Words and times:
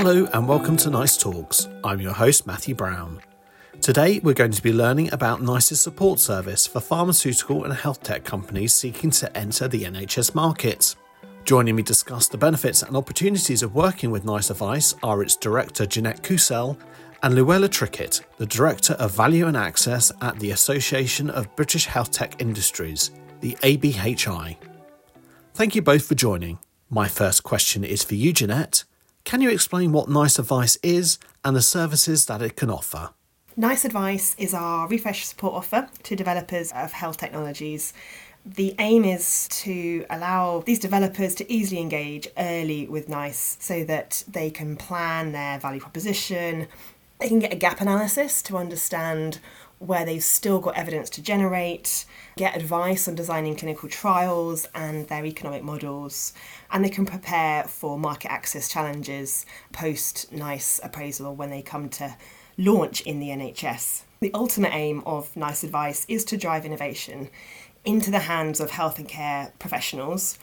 Hello 0.00 0.28
and 0.32 0.46
welcome 0.46 0.76
to 0.76 0.90
Nice 0.90 1.16
Talks. 1.16 1.68
I'm 1.82 2.00
your 2.00 2.12
host, 2.12 2.46
Matthew 2.46 2.72
Brown. 2.72 3.20
Today 3.80 4.20
we're 4.20 4.32
going 4.32 4.52
to 4.52 4.62
be 4.62 4.72
learning 4.72 5.12
about 5.12 5.42
NICE's 5.42 5.80
support 5.80 6.20
service 6.20 6.68
for 6.68 6.78
pharmaceutical 6.78 7.64
and 7.64 7.74
health 7.74 8.04
tech 8.04 8.22
companies 8.22 8.72
seeking 8.72 9.10
to 9.10 9.36
enter 9.36 9.66
the 9.66 9.82
NHS 9.82 10.36
market. 10.36 10.94
Joining 11.44 11.74
me 11.74 11.82
to 11.82 11.88
discuss 11.88 12.28
the 12.28 12.38
benefits 12.38 12.84
and 12.84 12.96
opportunities 12.96 13.64
of 13.64 13.74
working 13.74 14.12
with 14.12 14.24
NICE 14.24 14.50
Advice 14.50 14.94
are 15.02 15.20
its 15.20 15.34
director 15.34 15.84
Jeanette 15.84 16.22
Kusel 16.22 16.78
and 17.24 17.34
Luella 17.34 17.68
Trickett, 17.68 18.20
the 18.36 18.46
Director 18.46 18.92
of 19.00 19.16
Value 19.16 19.48
and 19.48 19.56
Access 19.56 20.12
at 20.20 20.38
the 20.38 20.52
Association 20.52 21.28
of 21.28 21.56
British 21.56 21.86
Health 21.86 22.12
Tech 22.12 22.40
Industries, 22.40 23.10
the 23.40 23.56
ABHI. 23.62 24.58
Thank 25.54 25.74
you 25.74 25.82
both 25.82 26.06
for 26.06 26.14
joining. 26.14 26.60
My 26.88 27.08
first 27.08 27.42
question 27.42 27.82
is 27.82 28.04
for 28.04 28.14
you, 28.14 28.32
Jeanette. 28.32 28.84
Can 29.28 29.42
you 29.42 29.50
explain 29.50 29.92
what 29.92 30.08
NICE 30.08 30.38
Advice 30.38 30.78
is 30.82 31.18
and 31.44 31.54
the 31.54 31.60
services 31.60 32.24
that 32.24 32.40
it 32.40 32.56
can 32.56 32.70
offer? 32.70 33.10
NICE 33.58 33.84
Advice 33.84 34.34
is 34.38 34.54
our 34.54 34.88
refresh 34.88 35.26
support 35.26 35.52
offer 35.52 35.86
to 36.04 36.16
developers 36.16 36.72
of 36.72 36.92
health 36.92 37.18
technologies. 37.18 37.92
The 38.46 38.74
aim 38.78 39.04
is 39.04 39.46
to 39.48 40.06
allow 40.08 40.62
these 40.64 40.78
developers 40.78 41.34
to 41.34 41.52
easily 41.52 41.78
engage 41.78 42.26
early 42.38 42.86
with 42.86 43.10
NICE 43.10 43.58
so 43.60 43.84
that 43.84 44.24
they 44.26 44.50
can 44.50 44.76
plan 44.76 45.32
their 45.32 45.58
value 45.58 45.80
proposition, 45.80 46.66
they 47.18 47.28
can 47.28 47.38
get 47.38 47.52
a 47.52 47.56
gap 47.56 47.82
analysis 47.82 48.40
to 48.44 48.56
understand 48.56 49.40
where 49.78 50.04
they've 50.04 50.24
still 50.24 50.58
got 50.58 50.76
evidence 50.76 51.08
to 51.10 51.22
generate, 51.22 52.04
get 52.36 52.56
advice 52.56 53.06
on 53.06 53.14
designing 53.14 53.56
clinical 53.56 53.88
trials 53.88 54.66
and 54.74 55.06
their 55.08 55.24
economic 55.24 55.62
models, 55.62 56.32
and 56.70 56.84
they 56.84 56.90
can 56.90 57.06
prepare 57.06 57.64
for 57.64 57.98
market 57.98 58.30
access 58.30 58.68
challenges 58.68 59.46
post 59.72 60.32
NICE 60.32 60.80
appraisal 60.82 61.34
when 61.34 61.50
they 61.50 61.62
come 61.62 61.88
to 61.90 62.16
launch 62.56 63.00
in 63.02 63.20
the 63.20 63.28
NHS. 63.28 64.02
The 64.20 64.34
ultimate 64.34 64.74
aim 64.74 65.02
of 65.06 65.36
NICE 65.36 65.62
advice 65.62 66.04
is 66.08 66.24
to 66.26 66.36
drive 66.36 66.64
innovation 66.64 67.30
into 67.84 68.10
the 68.10 68.18
hands 68.20 68.60
of 68.60 68.72
health 68.72 68.98
and 68.98 69.08
care 69.08 69.52
professionals 69.58 70.38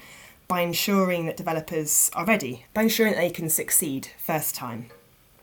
by 0.48 0.62
ensuring 0.62 1.26
that 1.26 1.38
developers 1.38 2.10
are 2.14 2.26
ready, 2.26 2.66
by 2.74 2.84
ensuring 2.84 3.14
that 3.14 3.20
they 3.20 3.30
can 3.30 3.50
succeed 3.50 4.10
first 4.18 4.56
time. 4.56 4.90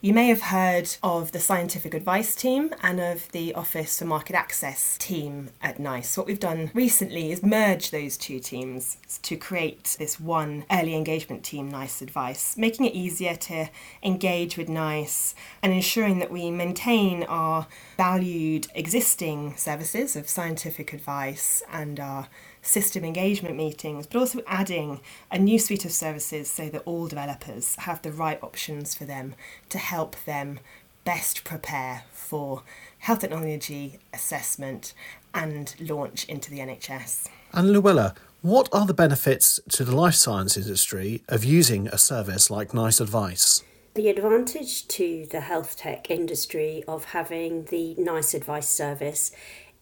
You 0.04 0.12
may 0.12 0.26
have 0.26 0.42
heard 0.42 0.96
of 1.04 1.30
the 1.30 1.38
scientific 1.38 1.94
advice 1.94 2.34
team 2.34 2.74
and 2.82 2.98
of 2.98 3.30
the 3.30 3.54
Office 3.54 4.00
for 4.00 4.04
Market 4.04 4.34
Access 4.34 4.98
team 4.98 5.50
at 5.62 5.78
NICE. 5.78 6.16
What 6.16 6.26
we've 6.26 6.40
done 6.40 6.72
recently 6.74 7.30
is 7.30 7.40
merge 7.40 7.92
those 7.92 8.16
two 8.16 8.40
teams 8.40 8.96
to 9.22 9.36
create 9.36 9.94
this 10.00 10.18
one 10.18 10.64
early 10.72 10.96
engagement 10.96 11.44
team, 11.44 11.70
NICE 11.70 12.02
Advice, 12.02 12.56
making 12.56 12.86
it 12.86 12.94
easier 12.94 13.36
to 13.36 13.70
engage 14.02 14.56
with 14.56 14.68
NICE 14.68 15.36
and 15.62 15.72
ensuring 15.72 16.18
that 16.18 16.32
we 16.32 16.50
maintain 16.50 17.22
our 17.22 17.68
valued 17.96 18.66
existing 18.74 19.56
services 19.56 20.16
of 20.16 20.28
scientific 20.28 20.92
advice 20.92 21.62
and 21.70 22.00
our 22.00 22.26
system 22.62 23.04
engagement 23.04 23.56
meetings, 23.56 24.06
but 24.06 24.18
also 24.18 24.40
adding 24.46 25.00
a 25.30 25.38
new 25.38 25.58
suite 25.58 25.84
of 25.84 25.92
services 25.92 26.50
so 26.50 26.68
that 26.68 26.82
all 26.86 27.08
developers 27.08 27.74
have 27.80 28.00
the 28.02 28.12
right 28.12 28.42
options 28.42 28.94
for 28.94 29.04
them 29.04 29.34
to 29.68 29.78
help 29.78 30.16
them 30.24 30.60
best 31.04 31.42
prepare 31.42 32.04
for 32.12 32.62
health 33.00 33.20
technology 33.20 33.98
assessment 34.14 34.94
and 35.34 35.74
launch 35.80 36.24
into 36.26 36.50
the 36.50 36.60
NHS. 36.60 37.28
And 37.52 37.72
Luella, 37.72 38.14
what 38.42 38.68
are 38.72 38.86
the 38.86 38.94
benefits 38.94 39.60
to 39.70 39.84
the 39.84 39.94
life 39.94 40.14
science 40.14 40.56
industry 40.56 41.22
of 41.28 41.44
using 41.44 41.88
a 41.88 41.98
service 41.98 42.50
like 42.50 42.72
NICE 42.72 43.00
Advice? 43.00 43.62
The 43.94 44.08
advantage 44.08 44.88
to 44.88 45.26
the 45.30 45.42
health 45.42 45.76
tech 45.76 46.10
industry 46.10 46.82
of 46.88 47.06
having 47.06 47.64
the 47.64 47.94
NICE 47.98 48.34
Advice 48.34 48.68
service 48.68 49.32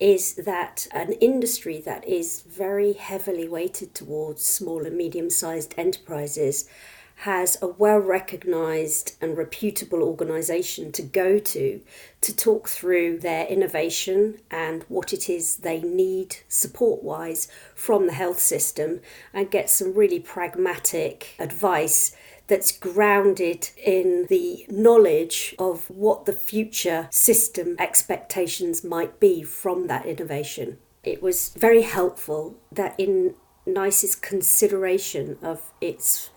is 0.00 0.34
that 0.34 0.88
an 0.92 1.12
industry 1.12 1.80
that 1.84 2.06
is 2.08 2.40
very 2.42 2.94
heavily 2.94 3.46
weighted 3.46 3.94
towards 3.94 4.42
small 4.42 4.86
and 4.86 4.96
medium 4.96 5.28
sized 5.28 5.74
enterprises 5.76 6.68
has 7.20 7.58
a 7.60 7.66
well 7.66 7.98
recognized 7.98 9.14
and 9.20 9.36
reputable 9.36 10.02
organization 10.02 10.90
to 10.90 11.02
go 11.02 11.38
to 11.38 11.80
to 12.22 12.34
talk 12.34 12.66
through 12.66 13.18
their 13.18 13.46
innovation 13.46 14.40
and 14.50 14.84
what 14.84 15.12
it 15.12 15.28
is 15.28 15.56
they 15.56 15.80
need 15.82 16.36
support 16.48 17.02
wise 17.02 17.46
from 17.74 18.06
the 18.06 18.14
health 18.14 18.40
system 18.40 19.00
and 19.34 19.50
get 19.50 19.68
some 19.68 19.92
really 19.92 20.18
pragmatic 20.18 21.34
advice 21.38 22.16
that's 22.46 22.72
grounded 22.72 23.68
in 23.76 24.26
the 24.30 24.64
knowledge 24.70 25.54
of 25.58 25.90
what 25.90 26.24
the 26.24 26.32
future 26.32 27.06
system 27.10 27.76
expectations 27.78 28.82
might 28.82 29.20
be 29.20 29.42
from 29.42 29.86
that 29.86 30.06
innovation. 30.06 30.78
It 31.04 31.22
was 31.22 31.50
very 31.50 31.82
helpful 31.82 32.56
that 32.72 32.94
in 32.98 33.34
NICE's 33.66 34.16
consideration 34.16 35.38
of 35.42 35.72
its 35.80 36.30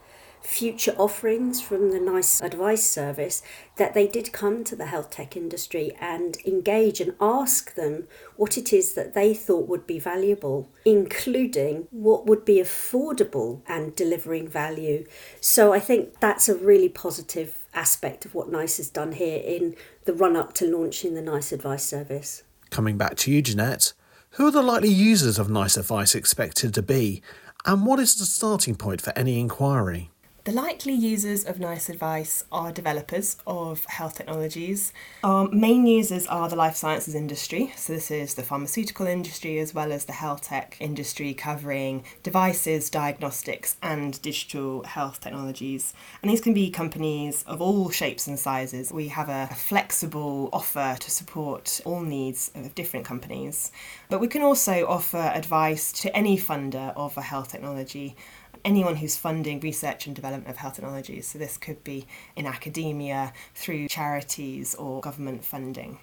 future 0.43 0.93
offerings 0.97 1.61
from 1.61 1.91
the 1.91 1.99
NICE 1.99 2.41
Advice 2.41 2.83
Service 2.83 3.41
that 3.77 3.93
they 3.93 4.07
did 4.07 4.31
come 4.31 4.63
to 4.63 4.75
the 4.75 4.87
health 4.87 5.09
tech 5.09 5.35
industry 5.35 5.91
and 5.99 6.37
engage 6.45 6.99
and 6.99 7.15
ask 7.19 7.75
them 7.75 8.07
what 8.35 8.57
it 8.57 8.71
is 8.73 8.93
that 8.93 9.13
they 9.13 9.33
thought 9.33 9.67
would 9.67 9.87
be 9.87 9.99
valuable, 9.99 10.69
including 10.85 11.87
what 11.91 12.25
would 12.25 12.45
be 12.45 12.57
affordable 12.57 13.61
and 13.67 13.95
delivering 13.95 14.47
value. 14.47 15.05
So 15.39 15.73
I 15.73 15.79
think 15.79 16.19
that's 16.19 16.49
a 16.49 16.55
really 16.55 16.89
positive 16.89 17.65
aspect 17.73 18.25
of 18.25 18.35
what 18.35 18.51
NICE 18.51 18.77
has 18.77 18.89
done 18.89 19.13
here 19.13 19.41
in 19.43 19.75
the 20.05 20.13
run 20.13 20.35
up 20.35 20.53
to 20.53 20.65
launching 20.65 21.15
the 21.15 21.21
NICE 21.21 21.53
Advice 21.53 21.85
Service. 21.85 22.43
Coming 22.69 22.97
back 22.97 23.15
to 23.17 23.31
you, 23.31 23.41
Jeanette, 23.41 23.93
who 24.31 24.47
are 24.47 24.51
the 24.51 24.61
likely 24.61 24.89
users 24.89 25.39
of 25.39 25.49
NICE 25.49 25.77
Advice 25.77 26.15
expected 26.15 26.73
to 26.73 26.81
be, 26.81 27.21
and 27.65 27.85
what 27.85 27.99
is 27.99 28.15
the 28.15 28.25
starting 28.25 28.75
point 28.75 29.01
for 29.01 29.13
any 29.17 29.39
inquiry? 29.39 30.09
The 30.45 30.51
likely 30.51 30.91
users 30.91 31.45
of 31.45 31.61
NICE 31.61 31.87
Advice 31.87 32.43
are 32.51 32.73
developers 32.73 33.37
of 33.47 33.85
health 33.85 34.15
technologies. 34.15 34.91
Our 35.23 35.47
main 35.47 35.87
users 35.87 36.27
are 36.27 36.49
the 36.49 36.57
life 36.57 36.75
sciences 36.75 37.15
industry, 37.15 37.71
so 37.77 37.93
this 37.93 38.11
is 38.11 38.33
the 38.33 38.43
pharmaceutical 38.43 39.07
industry 39.07 39.57
as 39.59 39.73
well 39.73 39.93
as 39.93 40.03
the 40.03 40.11
health 40.11 40.41
tech 40.41 40.75
industry, 40.81 41.33
covering 41.33 42.03
devices, 42.23 42.89
diagnostics, 42.89 43.77
and 43.81 44.21
digital 44.21 44.83
health 44.83 45.21
technologies. 45.21 45.93
And 46.21 46.29
these 46.29 46.41
can 46.41 46.53
be 46.53 46.69
companies 46.69 47.45
of 47.47 47.61
all 47.61 47.89
shapes 47.89 48.27
and 48.27 48.37
sizes. 48.37 48.91
We 48.91 49.07
have 49.07 49.29
a 49.29 49.47
flexible 49.55 50.49
offer 50.51 50.97
to 50.99 51.09
support 51.09 51.79
all 51.85 52.01
needs 52.01 52.51
of 52.53 52.75
different 52.75 53.05
companies, 53.05 53.71
but 54.09 54.19
we 54.19 54.27
can 54.27 54.41
also 54.41 54.85
offer 54.87 55.31
advice 55.33 55.93
to 56.01 56.13
any 56.13 56.37
funder 56.37 56.91
of 56.97 57.15
a 57.15 57.21
health 57.21 57.49
technology 57.49 58.17
anyone 58.65 58.95
who's 58.95 59.17
funding 59.17 59.59
research 59.59 60.05
and 60.07 60.15
development 60.15 60.49
of 60.49 60.57
health 60.57 60.75
technologies. 60.75 61.27
So 61.27 61.39
this 61.39 61.57
could 61.57 61.83
be 61.83 62.05
in 62.35 62.45
academia, 62.45 63.33
through 63.53 63.87
charities, 63.87 64.75
or 64.75 65.01
government 65.01 65.43
funding. 65.43 65.99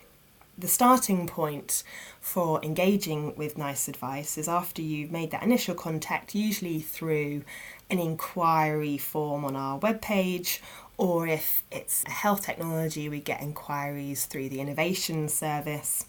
The 0.59 0.69
starting 0.69 1.26
point 1.26 1.82
for 2.20 2.62
engaging 2.62 3.34
with 3.34 3.56
NICE 3.56 3.88
advice 3.88 4.37
is 4.37 4.47
after 4.47 4.82
you've 4.82 5.10
made 5.10 5.31
that 5.31 5.43
initial 5.43 5.75
contact, 5.75 6.34
usually 6.34 6.81
through 6.81 7.44
an 7.88 7.99
inquiry 7.99 8.99
form 8.99 9.44
on 9.47 9.56
our 9.56 9.78
webpage, 9.78 10.60
or 10.99 11.26
if 11.26 11.62
it's 11.70 12.04
a 12.04 12.10
health 12.10 12.44
technology, 12.44 13.09
we 13.09 13.20
get 13.20 13.41
inquiries 13.41 14.26
through 14.26 14.50
the 14.50 14.60
innovation 14.60 15.31
service. 15.31 16.04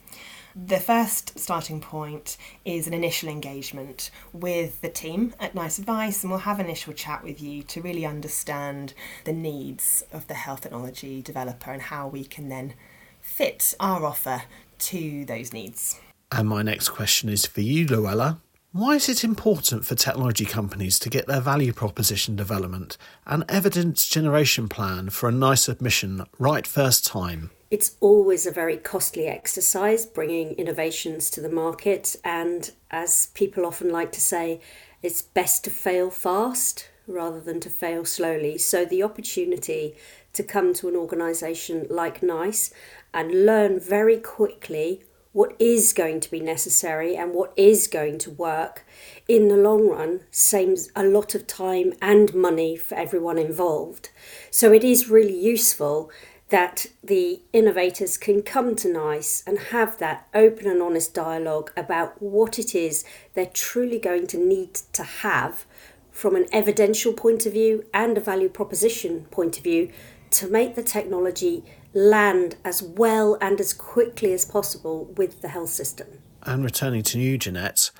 The 0.56 0.79
first 0.79 1.39
starting 1.39 1.79
point 1.79 2.35
is 2.66 2.85
an 2.85 2.93
initial 2.93 3.29
engagement 3.29 4.11
with 4.34 4.81
the 4.81 4.90
team 4.90 5.34
at 5.40 5.55
Nice 5.55 5.79
Advice, 5.79 6.23
and 6.23 6.31
we'll 6.31 6.41
have 6.41 6.59
an 6.59 6.66
initial 6.66 6.93
chat 6.93 7.23
with 7.23 7.41
you 7.41 7.64
to 7.64 7.81
really 7.81 8.05
understand 8.05 8.93
the 9.23 9.31
needs 9.31 10.03
of 10.11 10.28
the 10.28 10.34
health 10.34 10.61
technology 10.61 11.22
developer 11.22 11.72
and 11.72 11.84
how 11.84 12.08
we 12.08 12.25
can 12.25 12.49
then 12.49 12.73
fit 13.22 13.75
our 13.79 14.05
offer 14.05 14.43
to 14.79 15.23
those 15.25 15.53
needs. 15.53 15.99
And 16.31 16.49
my 16.49 16.61
next 16.64 16.90
question 16.90 17.29
is 17.29 17.46
for 17.46 17.61
you, 17.61 17.87
Luella. 17.87 18.41
Why 18.73 18.96
is 18.96 19.09
it 19.09 19.23
important 19.23 19.85
for 19.85 19.96
technology 19.96 20.46
companies 20.46 20.97
to 20.99 21.09
get 21.09 21.28
their 21.28 21.41
value 21.41 21.73
proposition 21.73 22.35
development 22.37 22.97
and 23.25 23.43
evidence 23.49 24.08
generation 24.08 24.70
plan 24.70 25.09
for 25.09 25.28
a 25.28 25.34
nice 25.34 25.67
admission 25.67 26.25
right 26.40 26.66
first 26.66 27.05
time? 27.05 27.52
It's 27.72 27.96
always 28.02 28.46
a 28.46 28.52
very 28.52 28.76
costly 28.76 29.28
exercise 29.28 30.06
bringing 30.06 30.56
innovations 30.56 31.29
to 31.29 31.40
the 31.40 31.50
market, 31.50 32.18
and 32.22 32.70
as 32.91 33.28
people 33.34 33.66
often 33.66 33.90
like 33.90 34.12
to 34.12 34.20
say, 34.20 34.59
it's 35.02 35.22
best 35.22 35.64
to 35.64 35.70
fail 35.70 36.09
fast 36.09 36.90
rather 37.08 37.40
than 37.40 37.62
to 37.62 37.70
fail 37.70 38.03
slowly. 38.03 38.58
So, 38.58 38.84
the 38.84 39.03
opportunity 39.03 39.96
to 40.34 40.44
come 40.44 40.73
to 40.76 40.90
an 40.90 40.97
organisation 40.97 41.88
like 41.90 42.22
NICE 42.22 42.73
and 43.14 43.46
learn 43.46 43.79
very 43.79 44.18
quickly 44.18 45.03
what 45.34 45.56
is 45.58 45.94
going 45.94 46.20
to 46.20 46.29
be 46.29 46.41
necessary 46.41 47.16
and 47.16 47.34
what 47.34 47.53
is 47.56 47.88
going 47.88 48.18
to 48.18 48.32
work 48.32 48.85
in 49.29 49.47
the 49.47 49.56
long 49.56 49.88
run 49.88 50.20
saves 50.29 50.90
a 50.94 51.06
lot 51.06 51.34
of 51.35 51.47
time 51.47 51.94
and 52.02 52.34
money 52.34 52.76
for 52.76 52.96
everyone 52.96 53.38
involved. 53.38 54.09
So 54.50 54.73
it 54.73 54.84
is 54.84 55.09
really 55.09 55.38
useful 55.38 56.12
that 56.51 56.85
the 57.01 57.41
innovators 57.53 58.17
can 58.17 58.41
come 58.43 58.75
to 58.75 58.91
NICE 58.91 59.41
and 59.47 59.57
have 59.57 59.97
that 59.99 60.27
open 60.33 60.67
and 60.67 60.81
honest 60.81 61.13
dialogue 61.13 61.71
about 61.75 62.21
what 62.21 62.59
it 62.59 62.75
is 62.75 63.05
they're 63.33 63.45
truly 63.45 63.97
going 63.97 64.27
to 64.27 64.37
need 64.37 64.75
to 64.93 65.03
have 65.03 65.65
from 66.11 66.35
an 66.35 66.45
evidential 66.51 67.13
point 67.13 67.45
of 67.45 67.53
view 67.53 67.85
and 67.93 68.17
a 68.17 68.21
value 68.21 68.49
proposition 68.49 69.25
point 69.31 69.57
of 69.57 69.63
view 69.63 69.89
to 70.29 70.47
make 70.47 70.75
the 70.75 70.83
technology 70.83 71.63
land 71.93 72.57
as 72.65 72.83
well 72.83 73.37
and 73.39 73.59
as 73.61 73.73
quickly 73.73 74.33
as 74.33 74.43
possible 74.43 75.05
with 75.15 75.41
the 75.41 75.47
health 75.47 75.69
system. 75.69 76.07
And 76.43 76.65
returning 76.65 77.03
to 77.03 77.19
you, 77.19 77.37
Jeanette, 77.37 77.91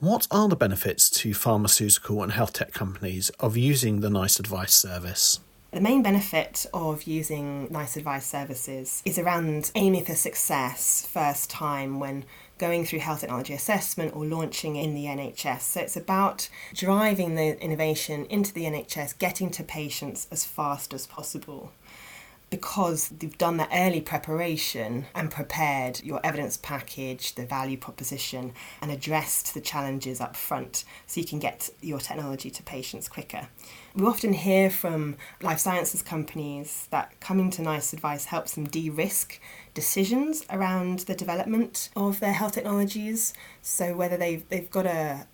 what 0.00 0.26
are 0.32 0.48
the 0.48 0.56
benefits 0.56 1.10
to 1.10 1.32
pharmaceutical 1.32 2.22
and 2.24 2.32
health 2.32 2.54
tech 2.54 2.72
companies 2.72 3.30
of 3.38 3.56
using 3.56 4.00
the 4.00 4.10
NICE 4.10 4.40
Advice 4.40 4.74
service? 4.74 5.38
The 5.72 5.80
main 5.80 6.02
benefit 6.02 6.66
of 6.74 7.04
using 7.04 7.68
NICE 7.70 7.98
Advice 7.98 8.26
services 8.26 9.02
is 9.04 9.20
around 9.20 9.70
aiming 9.76 10.04
for 10.04 10.16
success 10.16 11.06
first 11.08 11.48
time 11.48 12.00
when 12.00 12.24
going 12.58 12.84
through 12.84 12.98
health 12.98 13.20
technology 13.20 13.54
assessment 13.54 14.16
or 14.16 14.26
launching 14.26 14.74
in 14.74 14.96
the 14.96 15.04
NHS. 15.04 15.60
So 15.60 15.80
it's 15.82 15.96
about 15.96 16.48
driving 16.74 17.36
the 17.36 17.56
innovation 17.62 18.26
into 18.26 18.52
the 18.52 18.64
NHS, 18.64 19.16
getting 19.18 19.48
to 19.52 19.62
patients 19.62 20.26
as 20.32 20.44
fast 20.44 20.92
as 20.92 21.06
possible 21.06 21.70
because 22.50 23.12
you've 23.20 23.38
done 23.38 23.56
that 23.58 23.70
early 23.72 24.00
preparation 24.00 25.06
and 25.14 25.30
prepared 25.30 26.02
your 26.02 26.20
evidence 26.24 26.56
package, 26.56 27.36
the 27.36 27.46
value 27.46 27.76
proposition, 27.76 28.52
and 28.82 28.90
addressed 28.90 29.54
the 29.54 29.60
challenges 29.60 30.20
up 30.20 30.34
front 30.34 30.84
so 31.06 31.20
you 31.20 31.26
can 31.26 31.38
get 31.38 31.70
your 31.80 32.00
technology 32.00 32.50
to 32.50 32.62
patients 32.64 33.08
quicker. 33.08 33.48
We 33.94 34.04
often 34.04 34.32
hear 34.32 34.68
from 34.68 35.16
life 35.40 35.60
sciences 35.60 36.02
companies 36.02 36.88
that 36.90 37.18
coming 37.20 37.50
to 37.50 37.62
NICE 37.62 37.92
advice 37.92 38.26
helps 38.26 38.54
them 38.54 38.64
de 38.64 38.90
risk 38.90 39.40
decisions 39.72 40.44
around 40.50 41.00
the 41.00 41.14
development 41.14 41.90
of 41.94 42.18
their 42.18 42.32
health 42.32 42.52
technologies. 42.52 43.32
So, 43.62 43.96
whether 43.96 44.16
they've, 44.16 44.48
they've 44.48 44.70
got 44.70 44.86
a, 44.86 45.26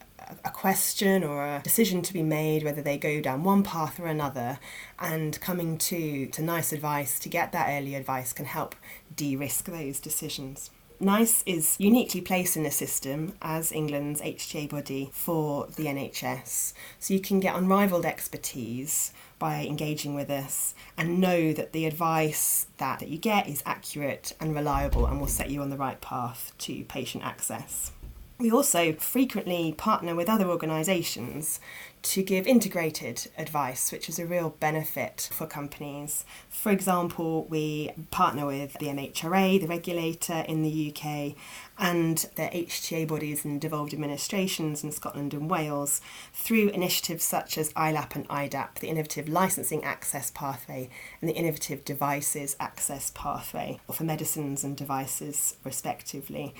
a 0.44 0.50
question 0.50 1.24
or 1.24 1.44
a 1.44 1.60
decision 1.62 2.02
to 2.02 2.12
be 2.12 2.22
made, 2.22 2.62
whether 2.62 2.82
they 2.82 2.98
go 2.98 3.20
down 3.20 3.44
one 3.44 3.62
path 3.62 4.00
or 4.00 4.06
another, 4.06 4.58
and 4.98 5.40
coming 5.40 5.78
to, 5.78 6.26
to 6.26 6.42
NICE 6.42 6.72
advice 6.72 7.18
to 7.20 7.28
get 7.28 7.52
that 7.52 7.68
early 7.70 7.94
advice 7.94 8.32
can 8.32 8.46
help 8.46 8.74
de 9.14 9.36
risk 9.36 9.66
those 9.66 10.00
decisions. 10.00 10.70
NICE 10.98 11.42
is 11.44 11.76
uniquely 11.78 12.22
placed 12.22 12.56
in 12.56 12.62
the 12.62 12.70
system 12.70 13.34
as 13.42 13.70
England's 13.70 14.22
HTA 14.22 14.70
body 14.70 15.10
for 15.12 15.66
the 15.76 15.84
NHS. 15.84 16.72
So 16.98 17.12
you 17.12 17.20
can 17.20 17.38
get 17.38 17.54
unrivaled 17.54 18.06
expertise 18.06 19.12
by 19.38 19.66
engaging 19.66 20.14
with 20.14 20.30
us 20.30 20.74
and 20.96 21.20
know 21.20 21.52
that 21.52 21.72
the 21.72 21.84
advice 21.84 22.68
that, 22.78 23.00
that 23.00 23.10
you 23.10 23.18
get 23.18 23.46
is 23.46 23.62
accurate 23.66 24.32
and 24.40 24.54
reliable 24.54 25.04
and 25.04 25.20
will 25.20 25.26
set 25.26 25.50
you 25.50 25.60
on 25.60 25.68
the 25.68 25.76
right 25.76 26.00
path 26.00 26.52
to 26.58 26.82
patient 26.84 27.24
access. 27.24 27.92
We 28.38 28.50
also 28.50 28.92
frequently 28.92 29.72
partner 29.72 30.14
with 30.14 30.28
other 30.28 30.46
organisations 30.50 31.58
to 32.02 32.22
give 32.22 32.46
integrated 32.46 33.28
advice, 33.36 33.90
which 33.90 34.08
is 34.08 34.18
a 34.18 34.26
real 34.26 34.50
benefit 34.60 35.28
for 35.32 35.46
companies. 35.46 36.24
For 36.48 36.70
example, 36.70 37.46
we 37.46 37.92
partner 38.10 38.46
with 38.46 38.74
the 38.74 38.86
MHRA, 38.86 39.60
the 39.60 39.66
regulator 39.66 40.44
in 40.46 40.62
the 40.62 40.94
UK, 40.94 41.34
and 41.78 42.18
the 42.36 42.48
HTA 42.52 43.08
bodies 43.08 43.44
and 43.44 43.60
devolved 43.60 43.92
administrations 43.92 44.84
in 44.84 44.92
Scotland 44.92 45.34
and 45.34 45.50
Wales 45.50 46.00
through 46.32 46.68
initiatives 46.68 47.24
such 47.24 47.58
as 47.58 47.72
ILAP 47.72 48.14
and 48.14 48.28
IDAP, 48.28 48.76
the 48.76 48.88
Innovative 48.88 49.28
Licensing 49.28 49.82
Access 49.82 50.30
Pathway, 50.30 50.88
and 51.20 51.28
the 51.28 51.34
Innovative 51.34 51.84
Devices 51.84 52.54
Access 52.60 53.10
Pathway, 53.14 53.80
for 53.90 54.04
medicines 54.04 54.62
and 54.62 54.76
devices, 54.76 55.56
respectively, 55.64 56.54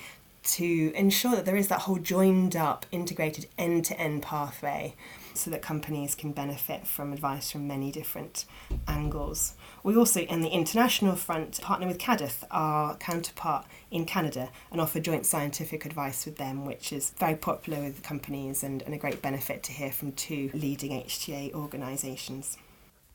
to 0.47 0.91
ensure 0.95 1.31
that 1.31 1.45
there 1.45 1.55
is 1.55 1.67
that 1.67 1.81
whole 1.81 1.97
joined 1.97 2.55
up, 2.55 2.85
integrated 2.91 3.47
end 3.57 3.85
to 3.85 3.99
end 3.99 4.23
pathway 4.23 4.95
so 5.33 5.51
that 5.51 5.61
companies 5.61 6.15
can 6.15 6.31
benefit 6.31 6.87
from 6.87 7.13
advice 7.13 7.51
from 7.51 7.67
many 7.67 7.91
different 7.91 8.45
angles. 8.87 9.53
We 9.83 9.95
also, 9.95 10.21
in 10.21 10.41
the 10.41 10.49
international 10.49 11.15
front, 11.15 11.61
partner 11.61 11.87
with 11.87 11.99
CADTH, 11.99 12.43
our 12.49 12.95
counterpart 12.97 13.65
in 13.91 14.05
Canada, 14.05 14.49
and 14.71 14.81
offer 14.81 14.99
joint 14.99 15.25
scientific 15.25 15.85
advice 15.85 16.25
with 16.25 16.37
them, 16.37 16.65
which 16.65 16.91
is 16.91 17.11
very 17.11 17.35
popular 17.35 17.81
with 17.81 18.01
companies 18.03 18.63
and, 18.63 18.81
and 18.81 18.93
a 18.93 18.97
great 18.97 19.21
benefit 19.21 19.63
to 19.63 19.71
hear 19.71 19.91
from 19.91 20.11
two 20.13 20.49
leading 20.53 20.91
HTA 20.91 21.53
organisations. 21.53 22.57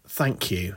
Thank 0.06 0.50
you. 0.50 0.76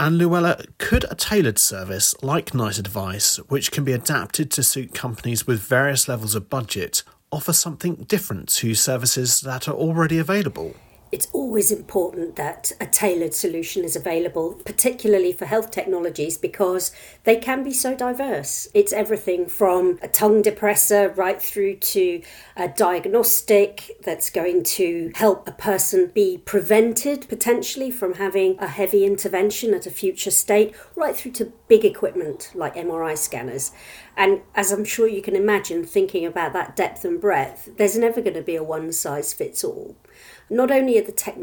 And 0.00 0.16
Luella, 0.16 0.64
could 0.78 1.04
a 1.10 1.14
tailored 1.14 1.58
service 1.58 2.14
like 2.22 2.54
NICE 2.54 2.78
Advice, 2.78 3.36
which 3.50 3.70
can 3.70 3.84
be 3.84 3.92
adapted 3.92 4.50
to 4.52 4.62
suit 4.62 4.94
companies 4.94 5.46
with 5.46 5.60
various 5.60 6.08
levels 6.08 6.34
of 6.34 6.48
budget, 6.48 7.02
offer 7.30 7.52
something 7.52 8.06
different 8.08 8.48
to 8.48 8.74
services 8.74 9.42
that 9.42 9.68
are 9.68 9.74
already 9.74 10.16
available? 10.16 10.74
it's 11.12 11.26
always 11.50 11.72
important 11.72 12.36
that 12.36 12.70
a 12.80 12.86
tailored 12.86 13.34
solution 13.34 13.82
is 13.82 13.96
available, 13.96 14.52
particularly 14.64 15.32
for 15.32 15.46
health 15.46 15.72
technologies, 15.72 16.38
because 16.38 16.92
they 17.24 17.34
can 17.34 17.64
be 17.64 17.72
so 17.72 17.92
diverse. 17.92 18.68
It's 18.72 18.92
everything 18.92 19.46
from 19.46 19.98
a 20.00 20.06
tongue 20.06 20.44
depressor 20.44 21.14
right 21.16 21.42
through 21.42 21.78
to 21.78 22.22
a 22.56 22.68
diagnostic 22.68 23.98
that's 24.04 24.30
going 24.30 24.62
to 24.78 25.10
help 25.16 25.48
a 25.48 25.50
person 25.50 26.12
be 26.14 26.38
prevented 26.38 27.28
potentially 27.28 27.90
from 27.90 28.14
having 28.14 28.56
a 28.60 28.68
heavy 28.68 29.04
intervention 29.04 29.74
at 29.74 29.86
a 29.86 29.90
future 29.90 30.30
state, 30.30 30.72
right 30.94 31.16
through 31.16 31.32
to 31.32 31.52
big 31.66 31.84
equipment 31.84 32.52
like 32.54 32.76
MRI 32.76 33.18
scanners. 33.18 33.72
And 34.16 34.42
as 34.54 34.70
I'm 34.70 34.84
sure 34.84 35.08
you 35.08 35.20
can 35.20 35.34
imagine, 35.34 35.82
thinking 35.82 36.24
about 36.24 36.52
that 36.52 36.76
depth 36.76 37.04
and 37.04 37.20
breadth, 37.20 37.70
there's 37.76 37.98
never 37.98 38.20
going 38.20 38.34
to 38.34 38.42
be 38.42 38.54
a 38.54 38.62
one 38.62 38.92
size 38.92 39.32
fits 39.32 39.64
all. 39.64 39.96
Not 40.52 40.72
only 40.72 40.98
are 40.98 41.02
the 41.02 41.12
technologies 41.12 41.39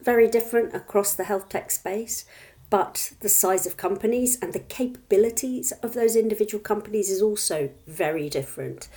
very 0.00 0.28
different 0.28 0.74
across 0.74 1.14
the 1.14 1.24
health 1.24 1.48
tech 1.48 1.70
space, 1.70 2.24
but 2.70 3.12
the 3.20 3.28
size 3.28 3.66
of 3.66 3.76
companies 3.76 4.38
and 4.40 4.52
the 4.52 4.58
capabilities 4.60 5.72
of 5.82 5.94
those 5.94 6.16
individual 6.16 6.62
companies 6.62 7.10
is 7.10 7.22
also 7.22 7.70
very 7.86 8.28
different. 8.28 8.88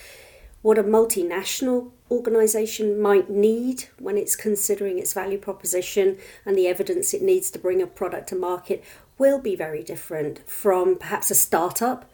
What 0.61 0.77
a 0.77 0.83
multinational 0.83 1.91
organisation 2.11 2.99
might 2.99 3.29
need 3.29 3.85
when 3.97 4.17
it's 4.17 4.35
considering 4.35 4.99
its 4.99 5.13
value 5.13 5.37
proposition 5.37 6.17
and 6.45 6.57
the 6.57 6.67
evidence 6.67 7.13
it 7.13 7.21
needs 7.21 7.49
to 7.51 7.59
bring 7.59 7.81
a 7.81 7.87
product 7.87 8.29
to 8.29 8.35
market 8.35 8.83
will 9.17 9.39
be 9.39 9.55
very 9.55 9.83
different 9.83 10.49
from 10.49 10.97
perhaps 10.97 11.31
a 11.31 11.35
startup 11.35 12.09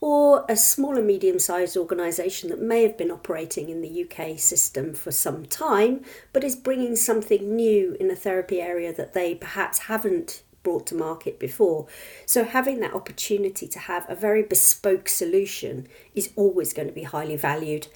or 0.00 0.44
a 0.48 0.56
small 0.56 0.96
and 0.96 1.06
medium 1.06 1.38
sized 1.38 1.76
organisation 1.76 2.50
that 2.50 2.60
may 2.60 2.82
have 2.82 2.98
been 2.98 3.10
operating 3.10 3.70
in 3.70 3.80
the 3.80 4.04
UK 4.04 4.38
system 4.38 4.94
for 4.94 5.10
some 5.10 5.46
time 5.46 6.04
but 6.32 6.44
is 6.44 6.56
bringing 6.56 6.96
something 6.96 7.54
new 7.56 7.96
in 7.98 8.10
a 8.10 8.16
therapy 8.16 8.60
area 8.60 8.92
that 8.92 9.14
they 9.14 9.34
perhaps 9.34 9.78
haven't 9.80 10.42
brought 10.66 10.84
to 10.84 10.96
market 10.96 11.38
before. 11.38 11.86
So, 12.26 12.42
having 12.42 12.80
that 12.80 12.92
opportunity 12.92 13.68
to 13.68 13.78
have 13.78 14.04
a 14.08 14.16
very 14.16 14.42
bespoke 14.42 15.08
solution 15.08 15.86
is 16.12 16.32
always 16.34 16.72
going 16.72 16.88
to 16.88 16.94
be 16.94 17.04
highly 17.04 17.36
valued. 17.36 17.86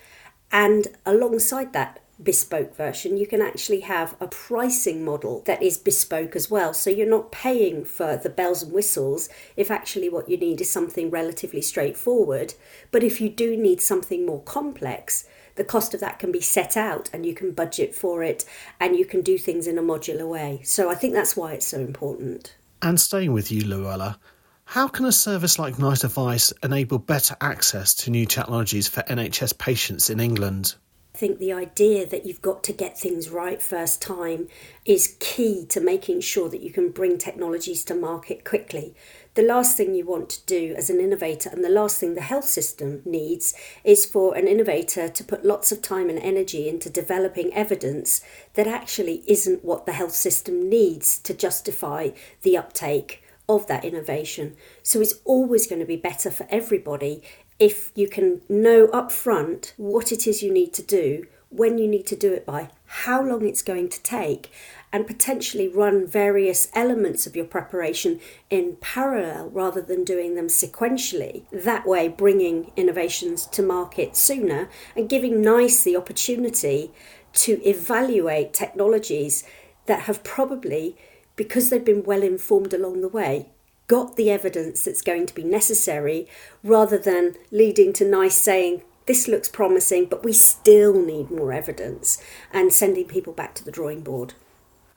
And 0.53 0.87
alongside 1.05 1.73
that, 1.73 1.99
bespoke 2.23 2.77
version, 2.77 3.17
you 3.17 3.27
can 3.27 3.41
actually 3.41 3.81
have 3.81 4.17
a 4.21 4.27
pricing 4.27 5.05
model 5.05 5.43
that 5.47 5.63
is 5.63 5.79
bespoke 5.79 6.37
as 6.37 6.51
well. 6.51 6.75
So 6.75 6.91
you're 6.91 7.09
not 7.09 7.33
paying 7.33 7.85
for 7.85 8.17
the 8.17 8.31
bells 8.31 8.63
and 8.63 8.73
whistles 8.73 9.29
if 9.57 9.71
actually 9.71 10.09
what 10.09 10.29
you 10.29 10.37
need 10.37 10.61
is 10.61 10.71
something 10.71 11.11
relatively 11.11 11.63
straightforward. 11.63 12.55
But 12.91 13.03
if 13.03 13.21
you 13.21 13.29
do 13.29 13.57
need 13.57 13.81
something 13.81 14.27
more 14.27 14.43
complex, 14.43 15.27
the 15.57 15.65
cost 15.65 15.95
of 15.95 16.01
that 16.01 16.19
can 16.19 16.33
be 16.33 16.41
set 16.41 16.77
out 16.77 17.11
and 17.13 17.27
you 17.27 17.35
can 17.35 17.53
budget 17.53 17.95
for 17.95 18.23
it 18.23 18.45
and 18.79 18.97
you 18.97 19.05
can 19.05 19.23
do 19.23 19.39
things 19.39 19.67
in 19.67 19.79
a 19.79 19.83
modular 19.83 20.29
way. 20.29 20.61
So 20.65 20.91
I 20.91 20.95
think 20.95 21.15
that's 21.15 21.37
why 21.37 21.53
it's 21.53 21.67
so 21.67 21.81
important. 21.81 22.57
And 22.83 23.01
staying 23.01 23.33
with 23.33 23.53
you, 23.53 23.65
Luella, 23.65 24.19
how 24.65 24.89
can 24.89 25.05
a 25.05 25.13
service 25.13 25.59
like 25.59 25.79
NICE 25.79 26.05
Advice 26.05 26.53
enable 26.63 26.99
better 26.99 27.37
access 27.41 27.93
to 27.95 28.11
new 28.11 28.25
technologies 28.25 28.89
for 28.89 29.03
NHS 29.03 29.59
patients 29.59 30.09
in 30.11 30.21
England? 30.21 30.77
Think 31.21 31.39
the 31.39 31.53
idea 31.53 32.07
that 32.07 32.25
you've 32.25 32.41
got 32.41 32.65
to 32.65 32.73
get 32.73 32.99
things 32.99 33.29
right 33.29 33.61
first 33.61 34.01
time 34.01 34.49
is 34.87 35.19
key 35.21 35.67
to 35.67 35.79
making 35.79 36.23
sure 36.23 36.49
that 36.49 36.63
you 36.63 36.73
can 36.73 36.91
bring 36.91 37.19
technologies 37.19 37.85
to 37.85 37.95
market 37.95 38.43
quickly. 38.43 38.95
The 39.35 39.43
last 39.43 39.77
thing 39.77 39.95
you 39.95 40.07
want 40.07 40.31
to 40.31 40.47
do 40.47 40.75
as 40.79 40.89
an 40.89 40.99
innovator, 40.99 41.51
and 41.51 41.63
the 41.63 41.69
last 41.69 42.01
thing 42.01 42.15
the 42.15 42.23
health 42.23 42.47
system 42.47 43.03
needs, 43.05 43.53
is 43.85 44.07
for 44.07 44.35
an 44.35 44.49
innovator 44.49 45.11
to 45.11 45.23
put 45.23 45.45
lots 45.45 45.71
of 45.71 45.83
time 45.83 46.09
and 46.09 46.19
energy 46.19 46.71
into 46.71 46.89
developing 46.89 47.53
evidence 47.53 48.23
that 48.55 48.67
actually 48.67 49.23
isn't 49.27 49.63
what 49.63 49.85
the 49.85 49.93
health 49.93 50.15
system 50.15 50.71
needs 50.71 51.19
to 51.19 51.35
justify 51.35 52.09
the 52.41 52.57
uptake 52.57 53.23
of 53.47 53.67
that 53.67 53.85
innovation. 53.85 54.57
So 54.83 55.03
it's 55.03 55.21
always 55.27 55.67
going 55.67 55.81
to 55.81 55.87
be 55.87 55.97
better 55.97 56.31
for 56.31 56.47
everybody 56.49 57.23
if 57.61 57.93
you 57.95 58.09
can 58.09 58.41
know 58.49 58.89
upfront 58.89 59.75
what 59.77 60.11
it 60.11 60.27
is 60.27 60.43
you 60.43 60.53
need 60.53 60.73
to 60.73 60.83
do, 60.83 61.27
when 61.51 61.79
you 61.79 61.87
need 61.87 62.07
to 62.07 62.17
do 62.17 62.33
it 62.33 62.47
by, 62.47 62.71
how 62.87 63.23
long 63.23 63.47
it's 63.47 63.63
going 63.63 63.89
to 63.89 64.03
take, 64.03 64.51
and 64.93 65.07
potentially 65.07 65.69
run 65.69 66.07
various 66.07 66.69
elements 66.75 67.27
of 67.27 67.37
your 67.37 67.45
preparation 67.45 68.19
in 68.49 68.77
parallel 68.81 69.49
rather 69.51 69.83
than 69.83 70.05
doing 70.05 70.35
them 70.35 70.47
sequentially. 70.47 71.45
That 71.53 71.87
way, 71.87 72.09
bringing 72.09 72.73
innovations 72.77 73.47
to 73.49 73.63
market 73.63 74.17
sooner 74.17 74.69
and 74.97 75.09
giving 75.09 75.43
NICE 75.43 75.85
the 75.85 75.97
opportunity 75.97 76.93
to 77.33 77.61
evaluate 77.69 78.55
technologies 78.55 79.45
that 79.87 80.03
have 80.03 80.25
probably, 80.25 80.97
because 81.37 81.69
they've 81.69 81.85
been 81.85 82.05
well 82.05 82.23
informed 82.23 82.73
along 82.73 83.01
the 83.01 83.09
way, 83.09 83.51
got 83.91 84.15
the 84.15 84.31
evidence 84.31 84.85
that's 84.85 85.03
going 85.03 85.27
to 85.27 85.35
be 85.35 85.43
necessary 85.43 86.29
rather 86.63 86.97
than 86.97 87.35
leading 87.51 87.93
to 87.93 88.09
NICE 88.09 88.37
saying, 88.37 88.83
this 89.07 89.27
looks 89.27 89.49
promising, 89.49 90.05
but 90.05 90.23
we 90.23 90.33
still 90.33 90.95
need 90.95 91.29
more 91.29 91.53
evidence, 91.53 92.23
and 92.53 92.73
sending 92.73 93.07
people 93.07 93.33
back 93.33 93.53
to 93.57 93.65
the 93.65 93.73
drawing 93.73 94.03
board. 94.03 94.35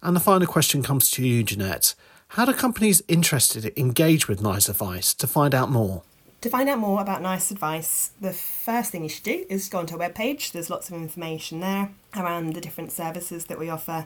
And 0.03 0.15
the 0.15 0.19
final 0.19 0.45
question 0.45 0.83
comes 0.83 1.09
to 1.09 1.25
you, 1.25 1.41
Jeanette. 1.41 1.95
How 2.27 2.45
do 2.45 2.53
companies 2.53 3.01
interested 3.07 3.75
engage 3.75 4.27
with 4.27 4.43
NICE 4.43 4.69
Advice 4.69 5.15
to 5.15 5.25
find 5.25 5.55
out 5.55 5.71
more? 5.71 6.03
To 6.41 6.50
find 6.50 6.69
out 6.69 6.77
more 6.77 7.01
about 7.01 7.23
NICE 7.23 7.50
Advice, 7.50 8.12
the 8.21 8.33
first 8.33 8.91
thing 8.91 9.01
you 9.01 9.09
should 9.09 9.23
do 9.23 9.43
is 9.50 9.69
go 9.69 9.79
onto 9.79 10.00
our 10.00 10.07
webpage. 10.07 10.51
There's 10.51 10.69
lots 10.69 10.88
of 10.89 10.95
information 10.95 11.62
there 11.62 11.89
around 12.15 12.53
the 12.53 12.62
different 12.62 12.91
services 12.91 13.45
that 13.45 13.57
we 13.57 13.71
offer. 13.71 14.05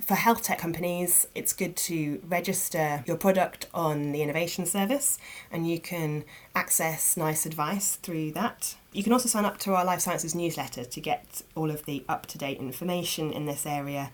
For 0.00 0.14
health 0.14 0.42
tech 0.42 0.58
companies, 0.58 1.26
it's 1.34 1.52
good 1.52 1.76
to 1.76 2.20
register 2.26 3.02
your 3.06 3.16
product 3.16 3.66
on 3.74 4.12
the 4.12 4.22
innovation 4.22 4.64
service 4.64 5.18
and 5.50 5.68
you 5.68 5.80
can 5.80 6.24
access 6.54 7.16
NICE 7.16 7.46
Advice 7.46 7.96
through 7.96 8.32
that. 8.32 8.76
You 8.92 9.02
can 9.02 9.12
also 9.12 9.28
sign 9.28 9.44
up 9.44 9.58
to 9.58 9.74
our 9.74 9.84
Life 9.84 10.00
Sciences 10.00 10.34
newsletter 10.34 10.84
to 10.84 11.00
get 11.00 11.42
all 11.54 11.70
of 11.70 11.84
the 11.84 12.04
up 12.08 12.26
to 12.26 12.38
date 12.38 12.58
information 12.58 13.32
in 13.32 13.46
this 13.46 13.66
area. 13.66 14.10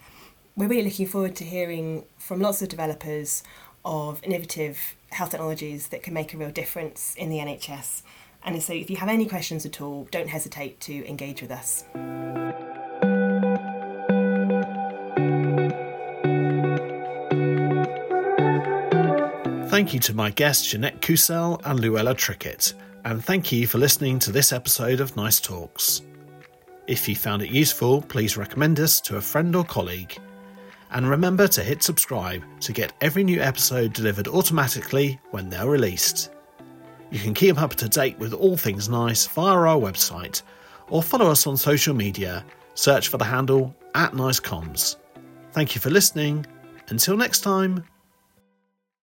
We're 0.57 0.69
really 0.69 0.85
looking 0.85 1.07
forward 1.07 1.37
to 1.37 1.45
hearing 1.45 2.05
from 2.19 2.41
lots 2.41 2.63
of 2.63 2.69
developers 2.69 3.43
of 3.85 4.21
innovative 4.23 4.97
health 5.11 5.31
technologies 5.31 5.89
that 5.89 6.03
can 6.03 6.15
make 6.15 6.33
a 6.33 6.39
real 6.39 6.51
difference 6.51 7.15
in 7.17 7.29
the 7.29 7.39
NHS. 7.39 8.03
And 8.43 8.63
so, 8.63 8.73
if 8.73 8.91
you 8.91 8.97
have 8.97 9.09
any 9.09 9.27
questions 9.27 9.65
at 9.65 9.81
all, 9.81 10.07
don't 10.11 10.29
hesitate 10.29 10.81
to 10.81 11.09
engage 11.09 11.41
with 11.41 11.51
us. 11.51 11.85
Thank 19.75 19.93
you 19.93 19.99
to 19.99 20.15
my 20.15 20.31
guests 20.31 20.69
Jeanette 20.69 21.01
Kusel 21.01 21.61
and 21.65 21.81
Luella 21.81 22.15
Trickett, 22.15 22.75
and 23.05 23.25
thank 23.25 23.51
you 23.51 23.67
for 23.67 23.79
listening 23.79 24.21
to 24.21 24.31
this 24.31 24.53
episode 24.53 25.01
of 25.01 25.17
Nice 25.17 25.41
Talks. 25.41 26.03
If 26.87 27.09
you 27.09 27.17
found 27.17 27.43
it 27.43 27.51
useful, 27.51 28.01
please 28.03 28.37
recommend 28.37 28.79
us 28.79 29.01
to 29.01 29.17
a 29.17 29.21
friend 29.21 29.57
or 29.57 29.65
colleague. 29.65 30.17
And 30.93 31.11
remember 31.11 31.49
to 31.49 31.61
hit 31.61 31.83
subscribe 31.83 32.45
to 32.61 32.73
get 32.73 32.93
every 33.01 33.25
new 33.25 33.41
episode 33.41 33.95
delivered 33.95 34.29
automatically 34.29 35.19
when 35.33 35.51
they're 35.51 35.69
released. 35.69 36.31
You 37.11 37.19
can 37.19 37.35
keep 37.35 37.61
up 37.61 37.75
to 37.75 37.89
date 37.89 38.17
with 38.21 38.33
all 38.33 38.57
things 38.57 38.89
nice 38.89 39.27
via 39.27 39.57
our 39.57 39.77
website 39.77 40.43
or 40.89 41.03
follow 41.03 41.33
us 41.33 41.49
on 41.49 41.57
social 41.57 41.97
media. 41.97 42.45
Search 42.75 43.09
for 43.09 43.19
the 43.19 43.25
handle 43.25 43.75
at 43.97 44.13
NiceComms. 44.13 44.99
Thank 45.51 45.75
you 45.75 45.81
for 45.81 45.91
listening. 45.91 46.47
Until 46.91 47.17
next 47.17 47.41
time. 47.41 47.83